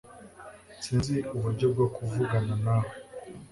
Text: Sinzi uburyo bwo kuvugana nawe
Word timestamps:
Sinzi 0.83 1.15
uburyo 1.35 1.65
bwo 1.73 1.87
kuvugana 1.95 2.53
nawe 2.63 2.93